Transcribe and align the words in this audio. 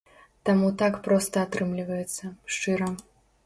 Таму 0.49 0.69
так 0.79 0.97
проста 1.09 1.45
атрымліваецца, 1.49 2.33
шчыра. 2.57 2.93